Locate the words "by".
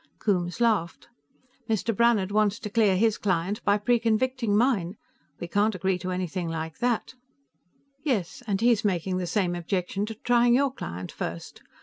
3.63-3.77